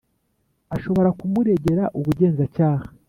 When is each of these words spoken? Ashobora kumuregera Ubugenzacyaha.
Ashobora 0.75 1.09
kumuregera 1.19 1.83
Ubugenzacyaha. 1.97 2.85